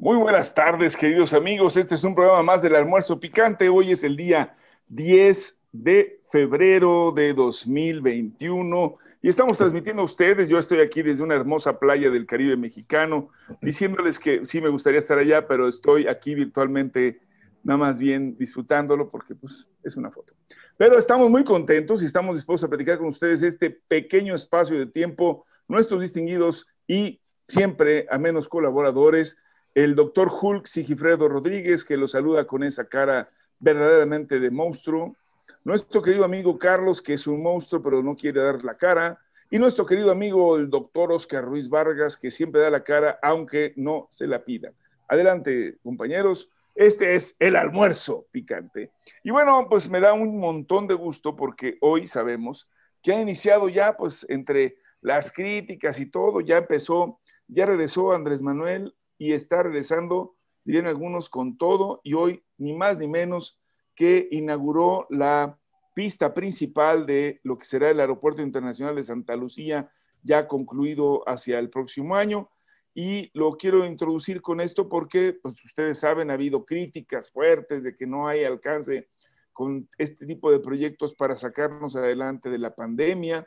[0.00, 1.76] Muy buenas tardes, queridos amigos.
[1.76, 3.68] Este es un programa más del almuerzo picante.
[3.68, 4.56] Hoy es el día
[4.88, 10.48] 10 de febrero de 2021 y estamos transmitiendo a ustedes.
[10.48, 13.28] Yo estoy aquí desde una hermosa playa del Caribe mexicano,
[13.60, 17.20] diciéndoles que sí me gustaría estar allá, pero estoy aquí virtualmente,
[17.62, 20.32] nada más bien disfrutándolo porque pues es una foto.
[20.78, 24.86] Pero estamos muy contentos y estamos dispuestos a platicar con ustedes este pequeño espacio de
[24.86, 29.36] tiempo, nuestros distinguidos y siempre a menos colaboradores
[29.74, 33.28] el doctor Hulk Sigifredo Rodríguez, que lo saluda con esa cara
[33.58, 35.16] verdaderamente de monstruo,
[35.64, 39.18] nuestro querido amigo Carlos, que es un monstruo pero no quiere dar la cara,
[39.50, 43.74] y nuestro querido amigo el doctor Oscar Ruiz Vargas, que siempre da la cara aunque
[43.76, 44.72] no se la pida.
[45.08, 46.48] Adelante, compañeros.
[46.72, 48.92] Este es el almuerzo picante.
[49.24, 52.70] Y bueno, pues me da un montón de gusto porque hoy sabemos
[53.02, 58.42] que ha iniciado ya, pues entre las críticas y todo, ya empezó, ya regresó Andrés
[58.42, 63.60] Manuel y está regresando, dirían algunos, con todo y hoy ni más ni menos
[63.94, 65.58] que inauguró la
[65.94, 69.90] pista principal de lo que será el Aeropuerto Internacional de Santa Lucía,
[70.22, 72.48] ya concluido hacia el próximo año.
[72.94, 77.94] Y lo quiero introducir con esto porque, pues ustedes saben, ha habido críticas fuertes de
[77.94, 79.10] que no hay alcance
[79.52, 83.46] con este tipo de proyectos para sacarnos adelante de la pandemia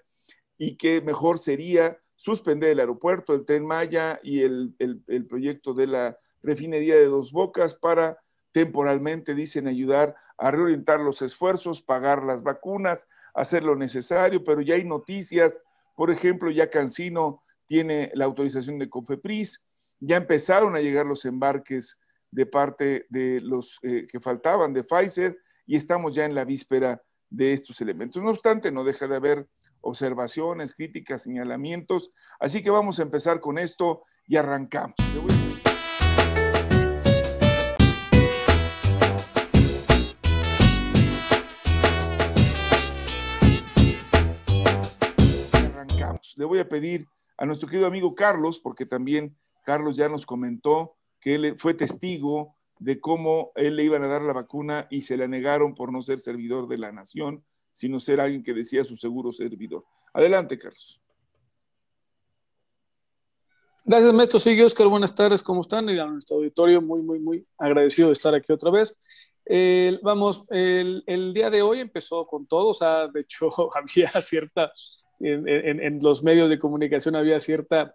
[0.56, 5.88] y que mejor sería suspender el aeropuerto, el tren Maya y el, el, proyecto de
[5.88, 8.18] la refinería de Dos Bocas para
[8.54, 14.76] temporalmente, dicen, ayudar a reorientar los esfuerzos, pagar las vacunas, hacer lo necesario, pero ya
[14.76, 15.60] hay noticias,
[15.98, 19.62] por ejemplo, ya Cancino tiene la autorización de COFEPRIS,
[20.00, 22.00] ya empezaron a llegar los embarques
[22.32, 27.04] de parte de los eh, que faltaban de Pfizer y estamos ya en la víspera
[27.30, 28.24] de estos elementos.
[28.24, 29.46] No obstante, no deja de haber
[29.84, 32.12] observaciones, críticas, señalamientos.
[32.40, 34.96] Así que vamos a empezar con esto y arrancamos.
[46.36, 47.08] Le voy a pedir
[47.38, 52.56] a nuestro querido amigo Carlos, porque también Carlos ya nos comentó que él fue testigo
[52.80, 56.02] de cómo él le iban a dar la vacuna y se la negaron por no
[56.02, 59.84] ser servidor de la nación sino ser alguien que decía su seguro servidor.
[60.14, 61.02] Adelante, Carlos.
[63.84, 64.40] Gracias, maestro.
[64.40, 64.88] Sigue, Oscar.
[64.88, 65.44] Buenas tardes.
[65.44, 65.90] ¿Cómo están?
[65.90, 68.98] Y a nuestro auditorio, muy, muy, muy agradecido de estar aquí otra vez.
[70.02, 72.70] vamos, el, día de hoy empezó con todo.
[72.70, 74.72] O sea, de hecho, había cierta,
[75.20, 77.94] en los medios de comunicación había cierta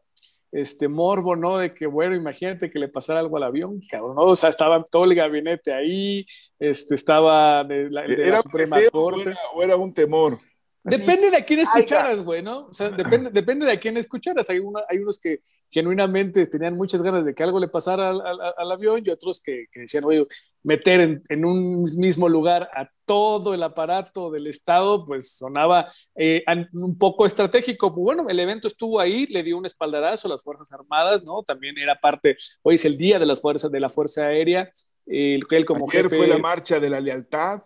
[0.53, 1.59] este morbo, ¿no?
[1.59, 4.23] De que, bueno, imagínate que le pasara algo al avión, cabrón, ¿no?
[4.23, 6.27] O sea, estaba todo el gabinete ahí,
[6.59, 9.35] este, estaba de la, ¿Era Suprema Corte.
[9.55, 10.39] O era, un temor.
[10.89, 12.67] Depende de a quién escucharas, güey, ¿no?
[12.67, 14.49] O sea, depende, depende de a quién escucharas.
[14.51, 15.41] Hay, hay unos que
[15.71, 20.05] genuinamente tenían muchas ganas de que algo le pasara al, avión y otros que, decían,
[20.05, 20.27] oye,
[20.63, 26.97] meter en, un mismo lugar a todo el aparato del Estado, pues sonaba eh, un
[26.97, 27.91] poco estratégico.
[27.91, 31.43] Bueno, el evento estuvo ahí, le dio un espaldarazo a las Fuerzas Armadas, ¿no?
[31.43, 34.71] También era parte, hoy es el día de las fuerzas de la Fuerza Aérea,
[35.07, 37.63] el que él como Ayer fue la marcha de la lealtad.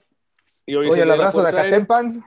[0.65, 2.25] Y hoy, el abrazo de Acatempan.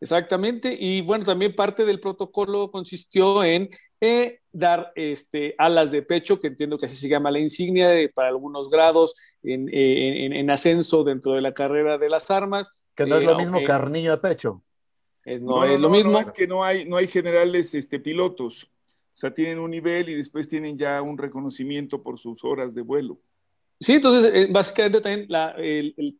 [0.00, 3.70] Exactamente, y bueno, también parte del protocolo consistió en
[4.00, 8.28] eh, dar este, alas de pecho, que entiendo que así se llama la insignia para
[8.28, 12.84] algunos grados en, ascenso dentro de la carrera de las armas.
[12.94, 14.62] Que no es lo eh, mismo carnillo de pecho.
[15.24, 16.18] no, es lo mismo.
[16.18, 18.64] es que no hay, no hay generales este, pilotos.
[18.64, 22.82] O sea, tienen un nivel y después tienen ya un reconocimiento por sus horas de
[22.82, 23.18] vuelo.
[23.80, 25.56] Sí, entonces, eh, básicamente también la,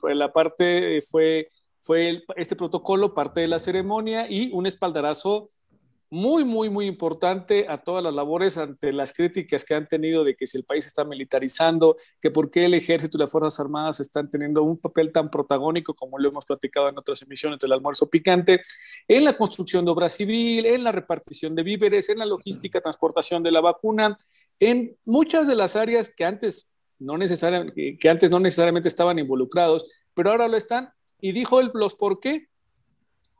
[0.02, 1.50] la parte fue
[1.86, 5.48] fue este protocolo parte de la ceremonia y un espaldarazo
[6.10, 10.34] muy, muy, muy importante a todas las labores ante las críticas que han tenido de
[10.34, 14.00] que si el país está militarizando, que por qué el ejército y las Fuerzas Armadas
[14.00, 18.10] están teniendo un papel tan protagónico como lo hemos platicado en otras emisiones del almuerzo
[18.10, 18.62] picante,
[19.06, 23.44] en la construcción de obra civil, en la repartición de víveres, en la logística, transportación
[23.44, 24.16] de la vacuna,
[24.58, 26.68] en muchas de las áreas que antes
[26.98, 30.90] no, necesariamente, que antes no necesariamente estaban involucrados, pero ahora lo están
[31.20, 32.48] y dijo los por qué.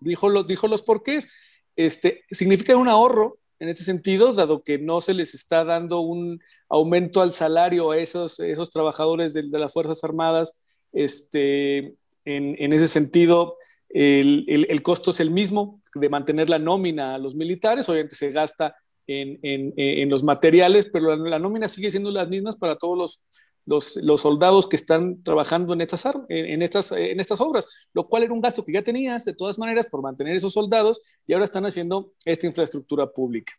[0.00, 1.28] Dijo, los, dijo los porqués.
[1.74, 6.40] Este, significa un ahorro en ese sentido, dado que no se les está dando un
[6.68, 10.58] aumento al salario a esos, esos trabajadores de, las Fuerzas Armadas.
[10.92, 11.94] Este,
[12.24, 13.56] en, en ese sentido,
[13.88, 18.16] el, el, el, costo es el mismo de mantener la nómina a los militares, obviamente
[18.16, 18.76] se gasta
[19.06, 22.98] en, en, en los materiales, pero la, la, nómina sigue siendo las mismas para todos
[22.98, 23.22] los,
[23.66, 28.32] los, soldados que están trabajando en estas, en, estas, en estas obras, lo cual era
[28.32, 31.66] un gasto que ya tenías de todas maneras por mantener esos soldados y ahora están
[31.66, 33.52] haciendo esta infraestructura pública.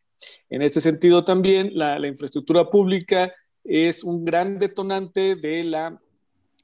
[0.50, 3.34] En este sentido también la, infraestructura pública
[3.64, 6.02] es un gran detonante de la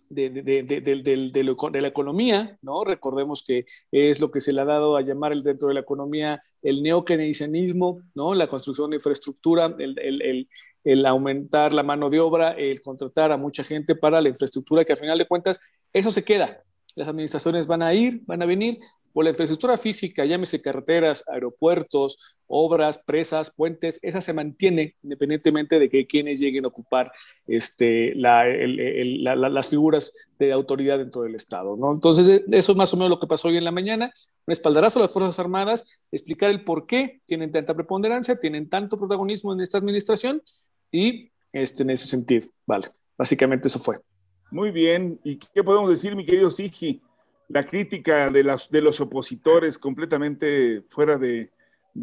[0.10, 2.84] de, de, de, de, la economía, ¿no?
[2.84, 5.80] Recordemos que es lo que se le ha dado a llamar el, dentro de la
[5.80, 8.36] economía el neokeynesianismo, ¿no?
[8.36, 10.48] La construcción de infraestructura, el,
[11.06, 14.98] aumentar la mano de obra, el contratar a mucha gente para la infraestructura, que al
[14.98, 15.60] final de cuentas
[15.92, 16.64] eso se queda.
[16.96, 18.80] Las administraciones van a ir, van a venir,
[19.14, 25.88] por la infraestructura física, llámese carreteras, aeropuertos, obras, presas, puentes, esa se mantiene independientemente de
[25.88, 27.12] que quienes lleguen a ocupar
[27.46, 31.78] este, las figuras de autoridad dentro del Estado.
[31.78, 31.94] ¿no?
[31.94, 34.12] Entonces, eso es más o menos lo que pasó hoy en la mañana.
[34.48, 38.98] Un espaldarazo a las Fuerzas Armadas, explicar el por qué tienen tanta preponderancia, tienen tanto
[38.98, 40.42] protagonismo en esta administración
[40.94, 42.48] y este, en ese sentido.
[42.66, 42.88] Vale,
[43.18, 44.00] básicamente eso fue.
[44.50, 45.20] Muy bien.
[45.26, 47.02] ¿Y qué podemos decir, mi querido Sigi?
[47.54, 51.52] la crítica de, las, de los opositores completamente fuera de,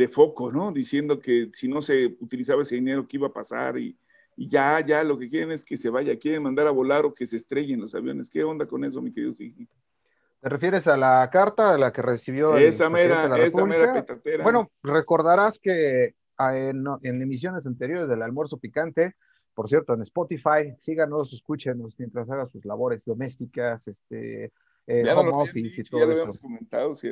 [0.08, 0.70] foco, ¿no?
[0.70, 3.76] Diciendo que si no se utilizaba ese dinero, ¿qué iba a pasar?
[3.76, 3.96] Y,
[4.36, 7.26] ya, ya, lo que quieren es que se vaya, quieren mandar a volar o que
[7.26, 8.30] se estrellen los aviones.
[8.30, 9.68] ¿Qué onda con eso, mi querido Sigi?
[10.40, 14.06] ¿Te refieres a la carta a la que recibió esa mera, la esa mera
[14.42, 16.14] Bueno, recordarás que
[16.54, 19.14] en, en, emisiones anteriores del almuerzo picante,
[19.54, 24.52] por cierto, en Spotify, síganos, escúchenos mientras haga sus labores domésticas, este,
[24.86, 26.32] eh, home office y todo eso.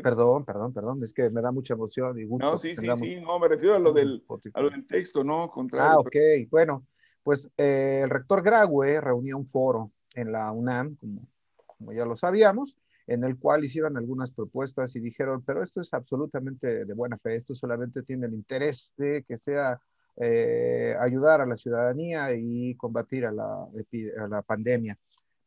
[0.03, 2.51] Perdón, perdón, perdón, es que me da mucha emoción y gusto.
[2.51, 5.51] No, sí, sí, sí, no, me refiero a lo del, a lo del texto, ¿no?
[5.51, 6.17] Contrario, ah, ok,
[6.51, 6.87] bueno,
[7.23, 11.23] pues eh, el rector Graue reunió un foro en la UNAM, como,
[11.67, 12.77] como ya lo sabíamos,
[13.09, 17.37] en el cual hicieron algunas propuestas y dijeron, pero esto es absolutamente de buena fe,
[17.37, 19.81] esto solamente tiene el interés de que sea
[20.17, 24.99] eh, ayudar a la ciudadanía y combatir a la, pandemia.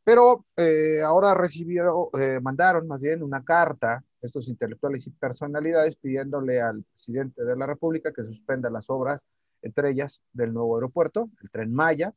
[0.03, 6.59] Pero eh, ahora recibieron, eh, mandaron más bien una carta, estos intelectuales y personalidades, pidiéndole
[6.59, 9.27] al presidente de la República que suspenda las obras,
[9.61, 12.11] entre ellas del nuevo aeropuerto, el tren Maya,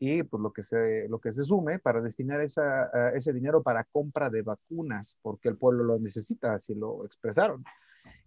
[0.00, 3.84] y pues lo que se, lo que se sume para destinar esa, ese dinero para
[3.84, 7.62] compra de vacunas, porque el pueblo lo necesita, así lo expresaron.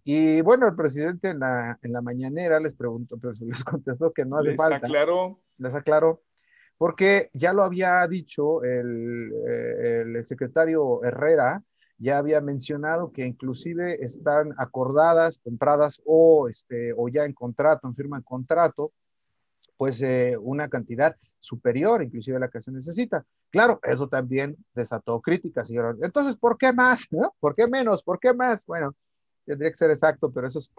[0.04, 4.24] Y bueno, el presidente en la, en la mañanera les preguntó, pero les contestó que
[4.24, 4.76] no hace les falta.
[4.76, 5.40] Aclaró.
[5.58, 6.22] Les aclaró
[6.78, 11.62] porque ya lo había dicho el, eh, el, secretario Herrera,
[11.98, 17.94] ya había mencionado que inclusive están acordadas, compradas o, este, o ya en contrato, en
[17.94, 18.92] firma en contrato,
[19.76, 23.24] pues eh, una cantidad superior inclusive a la que se necesita.
[23.50, 25.66] Claro, eso también desató críticas.
[25.66, 25.98] señor.
[26.02, 27.06] Entonces, ¿por qué más?
[27.40, 28.02] ¿Por qué menos?
[28.02, 28.64] ¿Por qué más?
[28.66, 28.94] Bueno,
[29.44, 30.70] tendría que ser exacto, pero eso es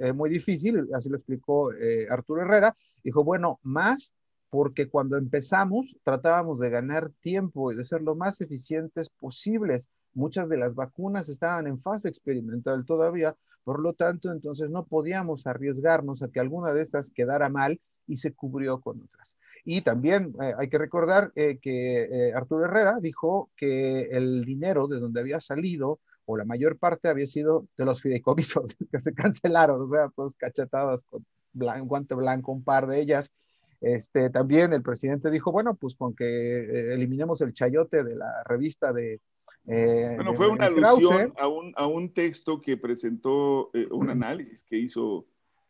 [0.00, 1.70] eh, muy difícil, así lo explicó
[2.10, 2.76] Arturo Herrera.
[3.02, 4.14] Dijo, bueno, más
[4.50, 9.90] porque cuando empezamos tratábamos de ganar tiempo y de ser lo más eficientes posibles.
[10.14, 15.46] Muchas de las vacunas estaban en fase experimental todavía, por lo tanto, entonces no podíamos
[15.46, 19.36] arriesgarnos a que alguna de estas quedara mal y se cubrió con otras.
[19.64, 24.86] Y también eh, hay que recordar eh, que eh, Arturo Herrera dijo que el dinero
[24.86, 29.12] de donde había salido, o la mayor parte había sido de los fideicomisos que se
[29.12, 33.32] cancelaron, o sea, pues cachetadas con guante blanco, un par de ellas,
[33.80, 38.42] este, también el presidente dijo, bueno, pues con que eh, eliminemos el chayote de la
[38.44, 39.20] revista de...
[39.68, 44.62] Eh, bueno, fue una alusión a un, a un, texto que presentó, eh, un análisis
[44.62, 45.26] que hizo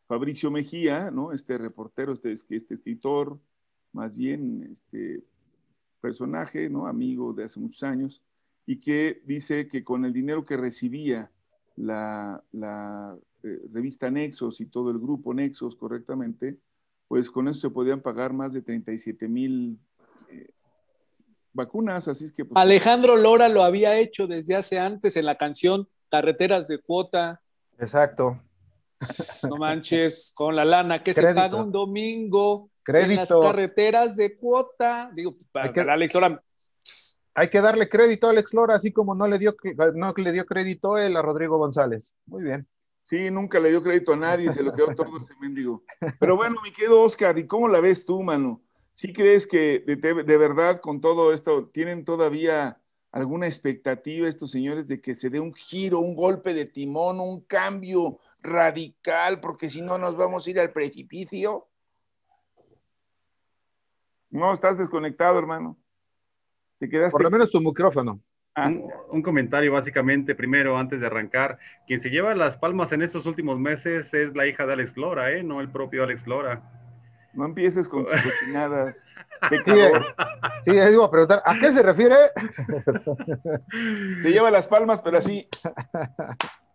[0.07, 1.33] Fabricio Mejía, ¿no?
[1.33, 3.39] Este reportero, este, este escritor,
[3.93, 5.25] más bien, este
[6.01, 6.87] personaje, ¿no?
[6.87, 8.23] Amigo de hace muchos años,
[8.67, 11.31] y que dice que con el dinero que recibía
[11.77, 13.17] la, la
[13.73, 16.59] revista Nexos y todo el grupo Nexos correctamente,
[17.09, 19.79] pues con eso se podían pagar más de 37 mil
[20.31, 20.51] eh,
[21.53, 22.45] vacunas, así es que...
[22.45, 27.41] Pues, Alejandro Lora lo había hecho desde hace antes en la canción Carreteras de Cuota.
[27.79, 28.41] Exacto.
[29.49, 33.11] No manches, con la lana que se paga un domingo Crédito.
[33.11, 35.11] en las carreteras de cuota.
[35.15, 36.43] Digo, para que, Alex Lora.
[37.35, 39.55] Hay que darle crédito a Alex Lora, así como no le dio,
[39.95, 42.15] no le dio crédito él a Rodrigo González.
[42.25, 42.67] Muy bien.
[43.07, 45.85] Sí, nunca le dio crédito a nadie, se lo quedó todo ese mendigo.
[46.19, 48.63] Pero bueno, mi querido Oscar, ¿y cómo la ves tú, mano?
[48.93, 52.81] ¿Sí crees que de, verdad con todo esto tienen todavía
[53.13, 57.43] alguna expectativa estos señores de que se dé un giro, un golpe de timón, un
[57.43, 61.69] cambio radical, porque si no nos vamos a ir al precipicio?
[64.31, 65.77] No, estás desconectado, hermano.
[66.79, 67.13] Te quedaste.
[67.13, 68.21] Por lo menos tu micrófono.
[68.55, 68.71] Ah.
[69.11, 71.59] Un, comentario básicamente, primero, antes de arrancar.
[71.87, 75.31] Quien se lleva las palmas en estos últimos meses es la hija de Alex Lora,
[75.33, 75.43] ¿eh?
[75.43, 76.63] no el propio Alex Lora.
[77.35, 79.13] No empieces con tus cochinadas.
[79.51, 82.17] Sí, sí, iba a preguntar, ¿a qué se refiere?
[84.23, 85.47] se lleva las palmas, pero así.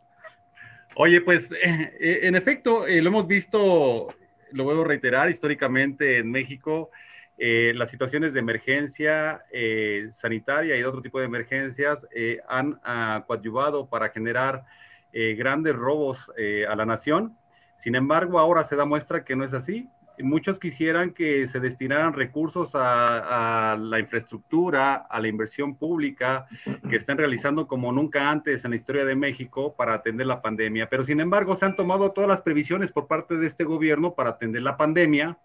[0.95, 4.07] Oye, pues eh, en efecto, eh, lo hemos visto,
[4.51, 6.91] lo vuelvo a reiterar, históricamente en México,
[7.38, 12.05] eh, las situaciones de emergencia eh, sanitaria y de otro tipo de emergencias
[12.48, 14.63] han uh, coadyuvado para generar
[15.12, 16.31] grandes robos
[16.69, 17.36] a la nación.
[17.75, 19.89] Sin embargo, ahora se da muestra que no es así
[20.20, 26.48] muchos quisieran que se destinaran recursos a, la infraestructura, a la inversión pública
[26.89, 30.89] que están realizando como nunca antes en la historia de México para atender la pandemia.
[30.89, 34.32] Pero sin embargo, se han tomado todas las previsiones por parte de este gobierno para
[34.32, 35.38] atender la pandemia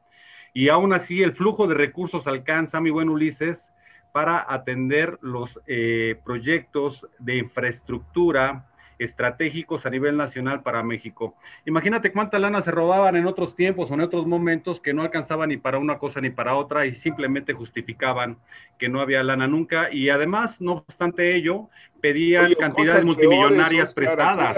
[0.52, 3.72] y aún así el flujo de recursos alcanza, mi buen Ulises,
[4.12, 8.64] para atender los eh, proyectos de infraestructura,
[8.98, 11.34] estratégicos a nivel nacional para México.
[11.64, 15.48] Imagínate cuánta lana se robaban en otros tiempos o en otros momentos que no alcanzaban
[15.50, 18.38] ni para una cosa ni para otra y simplemente justificaban
[18.78, 21.68] que no había lana nunca y además, no obstante ello,
[22.00, 24.56] pedían cantidades multimillonarias prestadas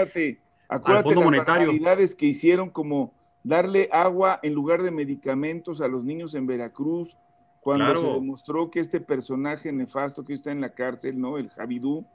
[0.69, 6.03] acuérdate, acuérdate al las que hicieron como darle agua en lugar de medicamentos a los
[6.03, 7.17] niños en Veracruz
[7.59, 11.37] cuando se demostró que este personaje nefasto que está en la cárcel, ¿no?
[11.37, 12.05] El Javidú,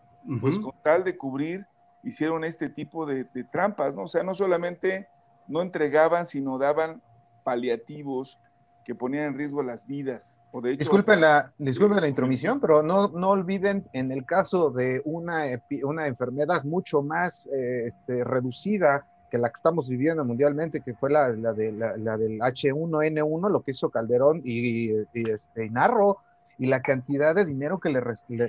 [0.41, 1.67] pues con tal de cubrir
[2.05, 4.03] hicieron este tipo de, trampas, ¿no?
[4.03, 5.09] O sea, no solamente
[5.49, 7.03] no entregaban, sino daban
[7.43, 8.39] paliativos
[8.85, 10.41] que ponían en riesgo las vidas.
[10.53, 15.01] O de disculpen, la, disculpen la intromisión, pero no, no olviden en el caso de
[15.05, 15.45] una,
[15.85, 21.11] una enfermedad mucho más eh, este, reducida que la que estamos viviendo mundialmente, que fue
[21.11, 26.19] la, la, de, la, del H1N1, lo que hizo Calderón y, y, este, Narro,
[26.59, 28.01] y la cantidad de dinero que le,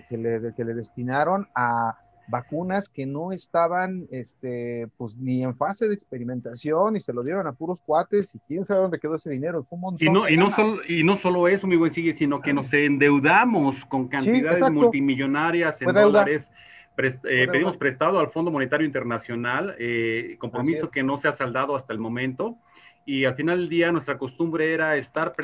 [0.08, 5.88] que le, que le destinaron a vacunas que no estaban este, pues, ni en fase
[5.88, 9.30] de experimentación y se lo dieron a puros cuates y quién sabe dónde quedó ese
[9.30, 9.62] dinero.
[9.64, 10.08] Fue un montón.
[10.08, 12.74] Y no, y no, solo, y no solo eso, mi buen sigue, sino que nos
[12.74, 16.50] endeudamos con cantidades multimillonarias en dólares.
[16.98, 21.94] Eh, pedimos prestado al Fondo Monetario Internacional, eh, compromiso que no se ha saldado hasta
[21.94, 22.58] el momento.
[23.06, 25.36] Y al final del día nuestra costumbre era estar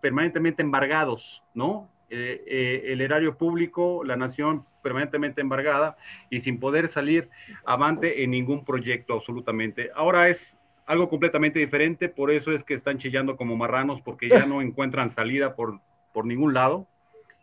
[0.00, 1.88] permanentemente embargados, ¿no?
[2.10, 5.98] Eh, eh, el erario público, la nación permanentemente embargada
[6.30, 7.28] y sin poder salir
[7.66, 9.90] avante en ningún proyecto absolutamente.
[9.94, 14.46] Ahora es algo completamente diferente, por eso es que están chillando como marranos porque ya
[14.46, 15.80] no encuentran salida por,
[16.14, 16.86] por ningún lado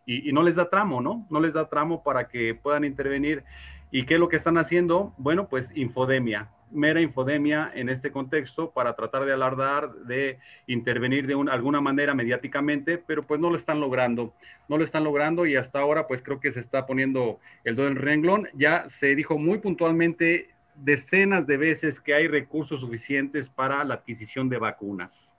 [0.03, 1.27] y, y no les da tramo, ¿no?
[1.29, 3.43] No les da tramo para que puedan intervenir.
[3.91, 5.13] ¿Y qué es lo que están haciendo?
[5.17, 11.34] Bueno, pues infodemia mera infodemia en este contexto para tratar de alardar, de intervenir de
[11.50, 14.34] alguna manera mediáticamente, pero pues no lo están logrando,
[14.67, 17.88] no lo están logrando y hasta ahora pues creo que se está poniendo el dedo
[17.88, 18.50] en renglón.
[18.53, 24.50] Ya se dijo muy puntualmente decenas de veces que hay recursos suficientes para la adquisición
[24.50, 25.34] de vacunas.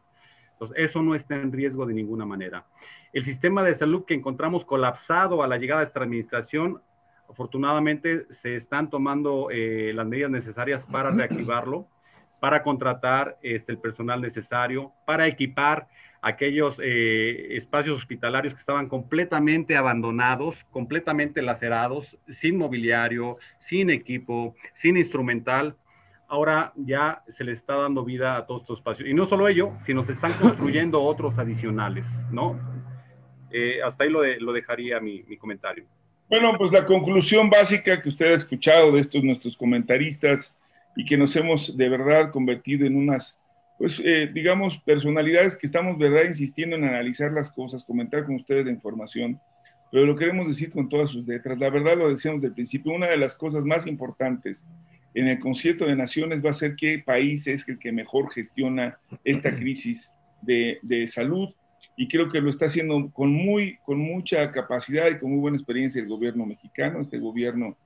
[0.52, 2.64] Entonces, eso no está en riesgo de ninguna manera.
[3.12, 6.80] El sistema de salud que encontramos colapsado a la llegada de esta administración
[7.28, 11.88] Afortunadamente se están tomando eh, las medidas necesarias para reactivarlo,
[12.40, 15.88] para contratar este, el personal necesario, para equipar
[16.22, 24.96] aquellos eh, espacios hospitalarios que estaban completamente abandonados, completamente lacerados, sin mobiliario, sin equipo, sin
[24.96, 25.76] instrumental.
[26.28, 29.08] Ahora ya se le está dando vida a todos estos espacios.
[29.08, 32.58] Y no solo ello, sino se están construyendo otros adicionales, ¿no?
[33.52, 35.86] Eh, hasta ahí lo, lo dejaría mi, mi comentario.
[36.28, 40.58] Bueno, pues la conclusión básica que usted ha escuchado de estos nuestros comentaristas
[40.96, 43.40] y que nos hemos de verdad convertido en unas,
[43.78, 48.64] pues eh, digamos, personalidades que estamos, verdad, insistiendo en analizar las cosas, comentar con ustedes
[48.64, 49.40] la información,
[49.92, 51.60] pero lo queremos decir con todas sus letras.
[51.60, 54.64] La verdad lo decíamos del principio, una de las cosas más importantes
[55.14, 58.98] en el concierto de naciones va a ser qué país es el que mejor gestiona
[59.22, 60.10] esta crisis
[60.42, 61.54] de, de salud
[61.96, 65.56] y creo que lo está haciendo con, muy, con mucha capacidad y con muy buena
[65.56, 67.76] experiencia el gobierno mexicano, este gobierno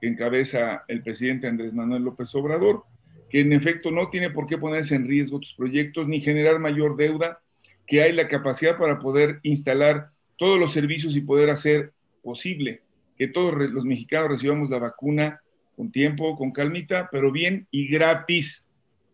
[0.00, 2.84] que encabeza el presidente Andrés Manuel López Obrador,
[3.28, 6.96] que en efecto no tiene por qué ponerse en riesgo tus proyectos ni generar mayor
[6.96, 7.40] deuda,
[7.86, 12.82] que hay la capacidad para poder instalar todos los servicios y poder hacer posible
[13.18, 15.40] que todos los mexicanos recibamos la vacuna
[15.76, 18.68] con tiempo, con calmita, pero bien y gratis.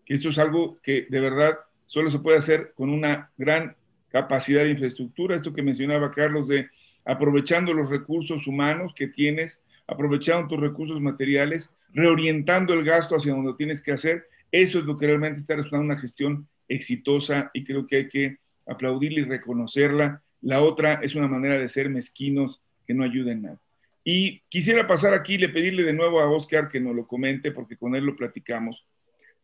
[0.06, 3.74] Esto es algo que de verdad solo se puede hacer con una gran
[4.14, 6.68] capacidad de infraestructura, esto que mencionaba Carlos de
[7.04, 13.54] aprovechando los recursos humanos que tienes, aprovechando tus recursos materiales, reorientando el gasto hacia donde
[13.54, 17.88] tienes que hacer, eso es lo que realmente está resultando una gestión exitosa y creo
[17.88, 18.36] que hay que
[18.68, 20.22] aplaudirla y reconocerla.
[20.42, 23.58] La otra es una manera de ser mezquinos que no ayuden nada.
[24.04, 27.50] Y quisiera pasar aquí y le pedirle de nuevo a Oscar que nos lo comente,
[27.50, 28.86] porque con él lo platicamos.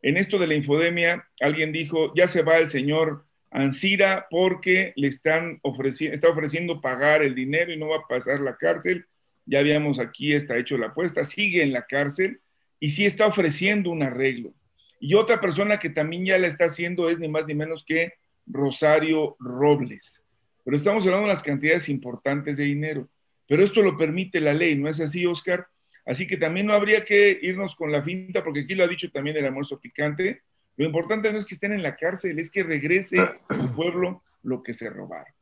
[0.00, 5.08] En esto de la infodemia, alguien dijo, ya se va el señor Ansira porque le
[5.08, 9.06] están ofreciendo, está ofreciendo pagar el dinero y no va a pasar la cárcel.
[9.44, 12.40] Ya habíamos aquí, está hecho la apuesta, sigue en la cárcel
[12.78, 14.54] y sí está ofreciendo un arreglo.
[15.00, 18.14] Y otra persona que también ya la está haciendo es ni más ni menos que
[18.46, 20.24] Rosario Robles.
[20.64, 23.08] pero estamos hablando de las cantidades importantes de dinero.
[23.48, 25.66] Pero esto lo permite la ley, ¿no es así, Oscar?
[26.04, 29.10] Así que también no habría que irnos con la finta, porque aquí lo ha dicho
[29.10, 30.42] también el almuerzo picante.
[30.76, 34.62] Lo importante no es que estén en la cárcel, es que regrese al pueblo lo
[34.62, 35.32] que se robaron.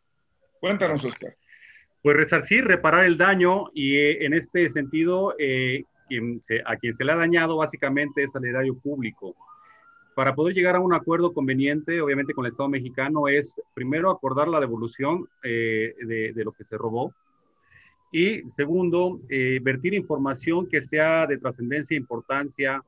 [0.60, 1.36] Cuéntanos, Oscar.
[2.02, 5.84] Pues resarcir, reparar el daño y eh, en este sentido, eh,
[6.64, 9.36] a quien se le ha dañado básicamente es al erario público.
[10.14, 14.48] Para poder llegar a un acuerdo conveniente, obviamente con el Estado mexicano, es primero acordar
[14.48, 17.12] la devolución eh, de, de, lo que se robó
[18.10, 19.20] y segundo,
[19.60, 22.82] vertir información que sea de trascendencia e importancia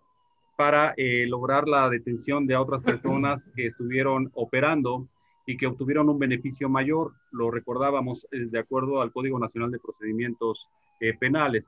[0.60, 0.94] para
[1.26, 5.08] lograr la detención de otras personas que estuvieron operando
[5.46, 9.78] y que obtuvieron un beneficio mayor, lo recordábamos eh, de acuerdo al Código Nacional de
[9.78, 10.68] Procedimientos
[11.00, 11.66] eh, Penales,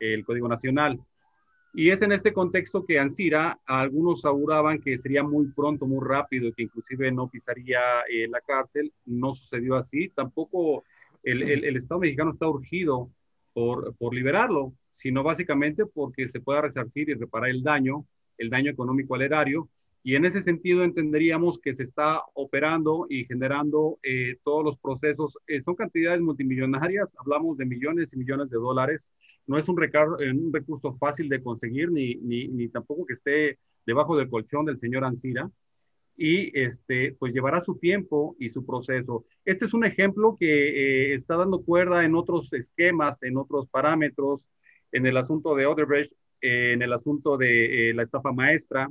[0.00, 0.98] el Código Nacional.
[1.72, 6.52] Y es en este contexto que Ansira, algunos auguraban que sería muy pronto, muy rápido
[6.52, 7.78] que inclusive no pisaría
[8.12, 8.92] eh, la cárcel.
[9.06, 10.08] No sucedió así.
[10.08, 10.82] Tampoco
[11.22, 13.08] el, el, Estado mexicano está urgido
[13.54, 18.04] por, por liberarlo, sino básicamente porque se pueda resarcir y reparar el daño,
[18.42, 19.68] el daño económico al erario,
[20.04, 25.38] y en ese sentido entenderíamos que se está operando y generando eh, todos los procesos.
[25.46, 29.12] Eh, son cantidades multimillonarias, hablamos de millones y millones de dólares.
[29.46, 34.16] No es un, un recurso fácil de conseguir, ni, ni, ni, tampoco que esté debajo
[34.16, 35.48] del colchón del señor Ansira.
[36.16, 39.24] Y este, pues llevará su tiempo y su proceso.
[39.44, 44.40] Este es un ejemplo que eh, está dando cuerda en otros esquemas, en otros parámetros,
[44.90, 48.90] en el asunto de Odebrecht, en el asunto de la estafa maestra,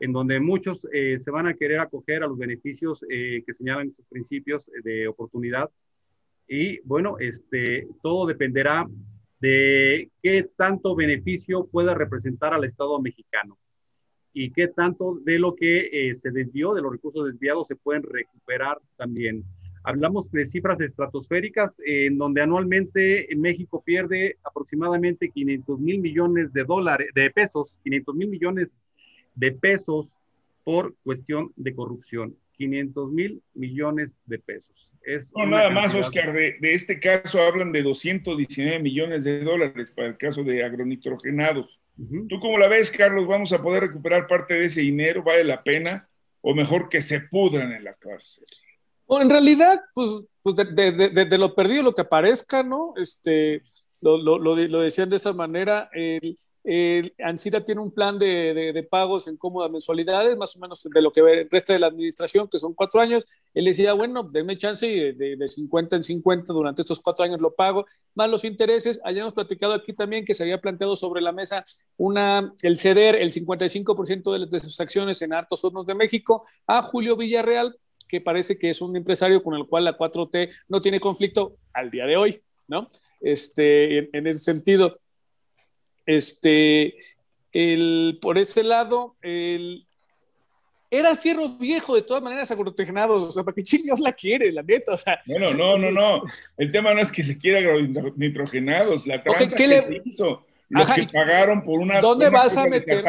[0.00, 3.92] en donde muchos eh, se van a querer acoger a los beneficios eh, que señalan
[3.94, 5.70] sus principios de oportunidad.
[6.48, 8.86] Y bueno, este, todo dependerá
[9.40, 13.58] de qué tanto beneficio pueda representar al Estado mexicano
[14.32, 18.02] y qué tanto de lo que eh, se desvió, de los recursos desviados, se pueden
[18.02, 19.44] recuperar también.
[19.82, 27.08] Hablamos de cifras estratosféricas en donde anualmente México pierde aproximadamente 500 mil millones de dólares,
[27.14, 28.68] de pesos, 500 mil millones
[29.34, 30.08] de pesos
[30.64, 32.36] por cuestión de corrupción.
[32.58, 34.90] 500 mil millones de pesos.
[35.02, 40.08] Es no, nada más, Oscar, de, este caso hablan de 219 millones de dólares para
[40.08, 41.80] el caso de agronitrogenados.
[42.28, 43.26] ¿Tú cómo la ves, Carlos?
[43.26, 45.22] ¿Vamos a poder recuperar parte de ese dinero?
[45.22, 46.08] ¿Vale la pena?
[46.42, 48.46] ¿O mejor que se pudran en la cárcel?
[49.10, 52.94] En realidad, pues, pues de, lo perdido, lo que aparezca, ¿no?
[52.96, 53.62] Este,
[54.00, 55.88] lo, lo, lo, lo decían de esa manera.
[55.92, 61.02] El, eh, Ansira tiene un plan de, pagos en cómodas mensualidades, más o menos de
[61.02, 63.26] lo que resta de la administración, que son cuatro años.
[63.54, 67.54] Él decía, bueno, denme chance y de, 50 en 50 durante estos cuatro años lo
[67.54, 69.00] pago, más los intereses.
[69.04, 71.64] Hayamos platicado aquí también que se había planteado sobre la mesa
[71.96, 76.82] una, el ceder el 55% de, de sus acciones en Hartos Hornos de México a
[76.82, 77.76] Julio Villarreal,
[78.10, 81.90] que parece que es un empresario con el cual la 4T no tiene conflicto al
[81.90, 82.90] día de hoy, ¿no?
[83.20, 84.98] Este, en, en ese sentido.
[86.06, 86.94] Este,
[87.52, 89.86] el, por ese lado, el,
[90.90, 93.22] era fierro viejo, de todas maneras, agrotegenados.
[93.22, 94.94] O sea, ¿para qué chingados la quiere, la neta?
[94.94, 95.20] O sea.
[95.24, 96.22] Bueno, no, no, no.
[96.56, 99.06] El tema no es que se quiera agronitrogenados.
[99.06, 99.82] La tranza que le...
[99.82, 100.44] se hizo.
[100.68, 102.00] Los que pagaron por una.
[102.00, 103.04] ¿Dónde vas a meter?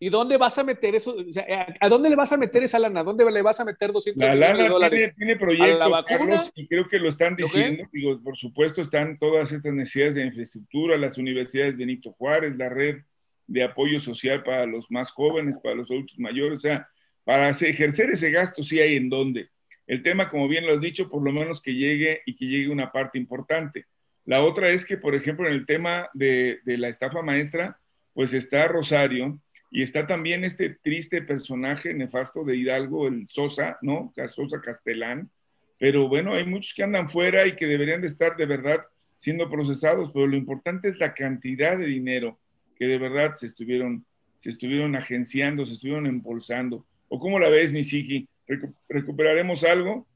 [0.00, 1.16] ¿Y dónde vas a meter eso?
[1.16, 1.44] O sea,
[1.80, 3.02] ¿A dónde le vas a meter esa lana?
[3.02, 4.98] ¿Dónde le vas a meter 200 la millones de dólares?
[4.98, 7.84] Tiene, tiene proyecto, Carlos, y creo que lo están diciendo.
[7.92, 12.98] Digo, por supuesto, están todas estas necesidades de infraestructura, las universidades Benito Juárez, la red
[13.48, 16.58] de apoyo social para los más jóvenes, para los adultos mayores.
[16.58, 16.88] O sea,
[17.24, 19.48] para ejercer ese gasto sí hay en dónde.
[19.88, 22.68] El tema, como bien lo has dicho, por lo menos que llegue y que llegue
[22.68, 23.86] una parte importante.
[24.26, 27.80] La otra es que, por ejemplo, en el tema de, de la estafa maestra,
[28.12, 34.12] pues está Rosario, y está también este triste personaje nefasto de Hidalgo, el Sosa, ¿no?
[34.28, 35.30] Sosa Castelán.
[35.78, 38.80] Pero bueno, hay muchos que andan fuera y que deberían de estar de verdad
[39.16, 42.38] siendo procesados, pero lo importante es la cantidad de dinero
[42.76, 44.04] que de verdad se estuvieron,
[44.34, 46.86] se estuvieron agenciando, se estuvieron embolsando.
[47.08, 47.82] ¿O cómo la ves, mi
[48.88, 50.06] ¿Recuperaremos algo?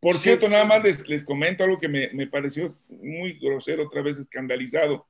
[0.00, 4.02] Por cierto, nada más les, les comento algo que me, me, pareció muy grosero, otra
[4.02, 5.06] vez escandalizado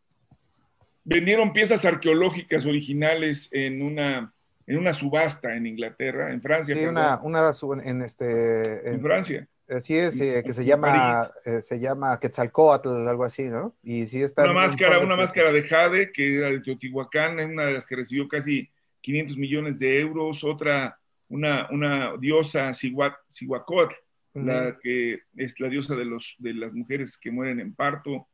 [1.05, 4.33] vendieron piezas arqueológicas originales en una,
[4.67, 6.77] en una subasta en Inglaterra, en Francia.
[6.77, 7.53] Sí, una, una,
[7.85, 9.47] en, este, en, Francia.
[9.69, 13.75] Así es, eh, que se llama, eh, se llama Quetzalcoatl, algo así, ¿no?
[13.83, 14.45] Y sí está.
[14.45, 18.29] Una máscara, una máscara de jade, que era de Teotihuacán, una de las que recibió
[18.29, 18.69] casi
[19.01, 23.95] 500 millones de euros, otra, una, una diosa Cihuacotl,
[24.35, 28.29] la que es la diosa de, los, de las mujeres que mueren en parto,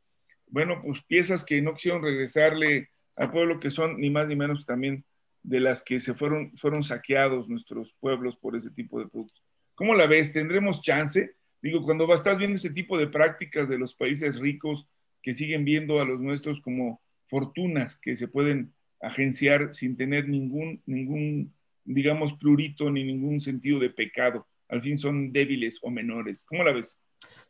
[0.49, 4.65] bueno, pues piezas que no quisieron regresarle al pueblo, que son ni más ni menos
[4.65, 5.03] también
[5.43, 9.43] de las que se fueron, fueron saqueados nuestros pueblos por ese tipo de productos.
[9.75, 10.33] ¿Cómo la ves?
[10.33, 11.35] ¿Tendremos chance?
[11.61, 14.87] Digo, cuando estás viendo ese tipo de prácticas de los países ricos
[15.21, 20.81] que siguen viendo a los nuestros como fortunas que se pueden agenciar sin tener ningún,
[20.85, 24.47] ningún, digamos, plurito ni ningún sentido de pecado.
[24.67, 26.43] Al fin son débiles o menores.
[26.43, 26.97] ¿Cómo la ves?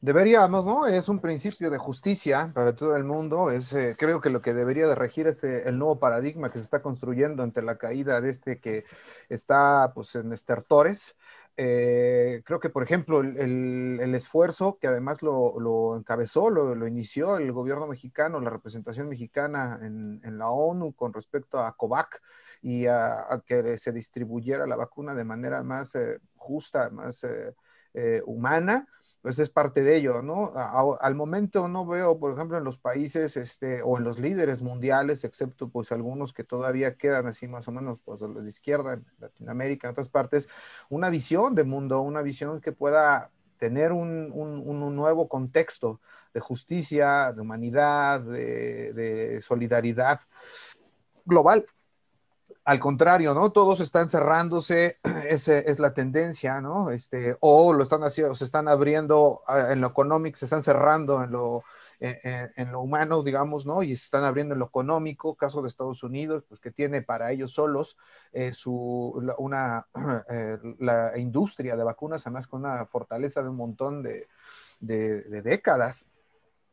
[0.01, 0.87] Deberíamos, ¿no?
[0.87, 3.51] Es un principio de justicia para todo el mundo.
[3.51, 6.57] Es, eh, creo que lo que debería de regir es eh, el nuevo paradigma que
[6.57, 8.85] se está construyendo ante la caída de este que
[9.27, 11.17] está pues, en estertores.
[11.57, 17.85] Eh, creo que, por ejemplo, el, esfuerzo que además lo, encabezó, lo, inició el gobierno
[17.85, 22.21] mexicano, la representación mexicana en, la ONU con respecto a COVAC
[22.61, 25.91] y a, que se distribuyera la vacuna de manera más
[26.37, 27.25] justa, más
[28.25, 28.87] humana
[29.21, 30.53] pues es parte de ello, ¿no?
[30.55, 35.23] al momento no veo, por ejemplo, en los países este, o en los líderes mundiales,
[35.23, 39.87] excepto pues algunos que todavía quedan así más o menos pues de izquierda, en Latinoamérica,
[39.87, 40.47] en otras partes,
[40.89, 45.99] una visión de mundo, una visión que pueda tener un, un, nuevo contexto
[46.33, 50.21] de justicia, de humanidad, de solidaridad
[51.25, 51.65] global
[52.65, 53.51] al contrario, ¿no?
[53.51, 56.91] Todos están cerrándose, esa es la tendencia, ¿no?
[56.91, 61.23] Este, o lo están haciendo, se están abriendo ah, en lo económico, se están cerrando
[61.23, 61.63] en lo,
[61.99, 63.83] en, lo humano, digamos, ¿no?
[63.83, 67.31] Y se están abriendo en lo económico, caso de Estados Unidos, pues que tiene para
[67.31, 67.97] ellos solos
[68.31, 69.87] eh, su, una,
[70.29, 74.27] eh, la industria de vacunas, además con una fortaleza de un montón de,
[74.79, 76.05] de décadas.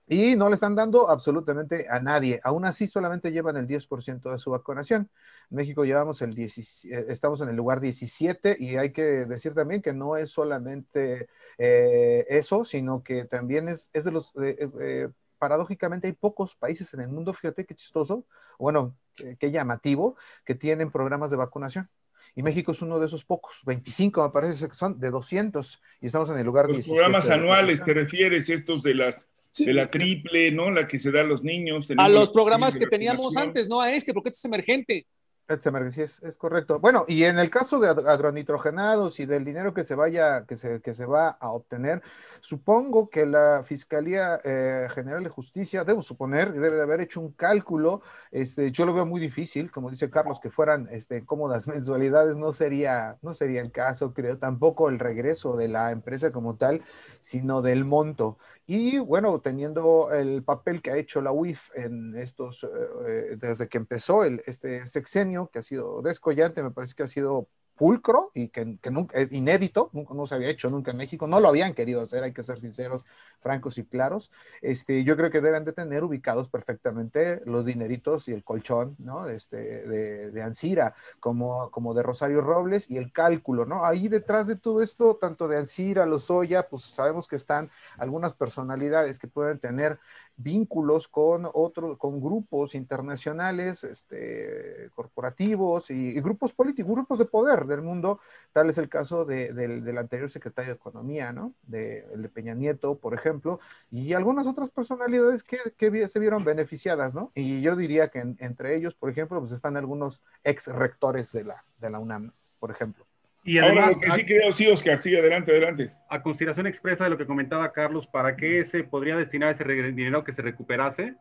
[0.09, 2.40] Y no le están dando absolutamente a nadie.
[2.45, 5.11] Aún así, solamente llevan el 10% de su vacunación.
[5.51, 9.53] En México llevamos el 10, eh, estamos en el lugar 17 y hay que decir
[9.55, 15.09] también que no es solamente eh, eso, sino que también es, es de los, eh,
[15.38, 18.25] paradójicamente hay pocos países en el mundo, fíjate qué chistoso,
[18.61, 18.97] bueno,
[19.38, 21.90] qué llamativo, que tienen programas de vacunación.
[22.35, 26.07] Y México es uno de esos pocos, 25 me parece que son, de 200, y
[26.07, 29.27] estamos en el lugar Los programas anuales, ¿te refieres estos de las
[29.59, 30.70] de la triple, ¿no?
[30.70, 31.88] La que se da a los niños.
[31.96, 35.06] A los programas que teníamos antes, no a este, porque este es emergente.
[35.48, 36.80] Sí, es, es, correcto.
[36.80, 40.80] Bueno, y en el caso de agronitrogenados y del dinero que se vaya, que se,
[40.80, 42.02] que se va a obtener,
[42.40, 47.30] supongo que la Fiscalía eh, General de Justicia, debo suponer, debe de haber hecho un
[47.30, 52.37] cálculo, este, yo lo veo muy difícil, como dice Carlos, que fueran este, cómodas mensualidades,
[52.37, 56.82] no sería, no sería el caso, creo, tampoco el regreso de la empresa como tal,
[57.20, 58.37] sino del monto.
[58.68, 62.66] Y bueno, teniendo el papel que ha hecho la UIF en estos, eh,
[63.06, 67.09] eh, desde que empezó el, este sexenio, que ha sido descollante, me parece que ha
[67.09, 71.27] sido pulcro y que, nunca es inédito, nunca no se había hecho nunca en México,
[71.27, 73.05] no lo habían querido hacer, hay que ser sinceros,
[73.38, 74.33] francos y claros.
[74.62, 79.29] Este, yo creo que deben de tener ubicados perfectamente los dineritos y el colchón, ¿no?
[79.29, 83.85] Este, de, de Ansira, como, como de Rosario Robles y el cálculo, ¿no?
[83.85, 89.18] Ahí detrás de todo esto, tanto de Ansira, Lozoya, pues sabemos que están algunas personalidades
[89.18, 89.99] que pueden tener
[90.37, 97.83] vínculos con otros, con grupos internacionales, este, corporativos y, grupos políticos, grupos de poder del
[97.83, 98.20] mundo.
[98.53, 101.55] Tal es el caso del, anterior secretario de Economía, ¿no?
[101.62, 107.14] De, de, Peña Nieto, por ejemplo, y algunas otras personalidades que, que se vieron beneficiadas,
[107.14, 107.33] ¿no?
[107.35, 111.64] Y yo diría que entre ellos, por ejemplo, pues están algunos ex rectores de la,
[111.79, 113.06] de la UNAM, por ejemplo.
[113.46, 115.92] Y además, que sí creo, sí, Oscar, sí, adelante, adelante.
[116.09, 120.24] A consideración expresa de lo que comentaba Carlos, ¿para qué se podría destinar ese dinero
[120.24, 121.14] que se recuperase?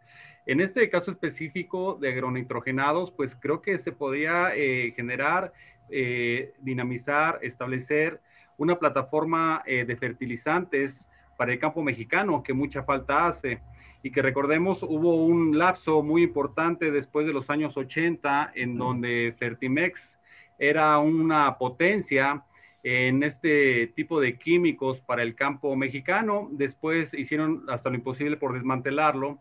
[0.48, 5.54] En este caso específico de agronitrogenados, pues creo que se podría eh, generar,
[5.92, 8.20] eh, dinamizar, establecer
[8.58, 11.06] una plataforma eh, de fertilizantes
[11.38, 13.62] para el campo mexicano que mucha falta hace
[14.02, 19.36] y que recordemos hubo un lapso muy importante después de los años 80 en donde
[19.38, 20.18] Fertimex
[20.58, 22.44] era una potencia
[22.84, 26.50] en este tipo de químicos para el campo mexicano.
[26.52, 29.40] Después hicieron hasta lo imposible por desmantelarlo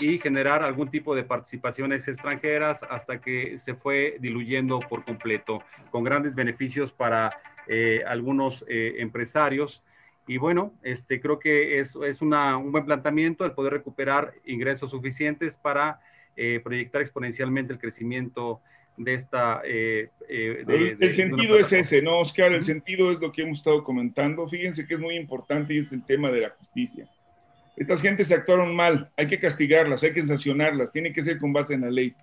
[0.00, 6.04] y generar algún tipo de participaciones extranjeras hasta que se fue diluyendo por completo, con
[6.04, 7.32] grandes beneficios para
[7.66, 9.82] eh, algunos eh, empresarios.
[10.26, 14.90] Y bueno, este, creo que es, es una, un buen planteamiento el poder recuperar ingresos
[14.90, 16.00] suficientes para
[16.36, 18.60] eh, proyectar exponencialmente el crecimiento
[18.96, 19.62] de esta...
[19.64, 22.52] Eh, eh, el sentido es ese, ¿no, Oscar?
[22.52, 24.48] El sentido es lo que hemos estado comentando.
[24.48, 27.08] Fíjense que es muy importante y es el tema de la justicia.
[27.76, 31.52] Estas gentes se actuaron mal, hay que castigarlas, hay que sancionarlas, tiene que ser con
[31.52, 32.14] base en la ley.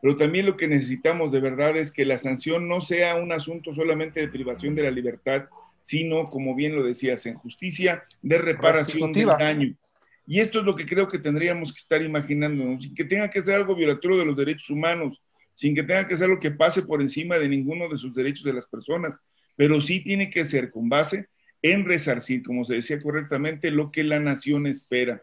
[0.00, 3.74] Pero también lo que necesitamos de verdad es que la sanción no sea un asunto
[3.74, 5.44] solamente de privación de la libertad,
[5.80, 9.74] sino, como bien lo decías, en justicia de reparación del daño.
[10.26, 13.42] Y esto es lo que creo que tendríamos que estar imaginándonos, y que tenga que
[13.42, 15.20] ser algo violatorio de los derechos humanos,
[15.52, 18.44] sin que tenga que ser lo que pase por encima de ninguno de sus derechos
[18.44, 19.18] de las personas,
[19.56, 21.28] pero sí tiene que ser con base
[21.62, 25.20] en resarcir, como se decía correctamente, lo que la nación espera.